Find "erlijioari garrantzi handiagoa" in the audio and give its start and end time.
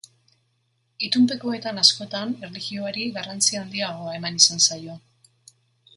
2.47-4.19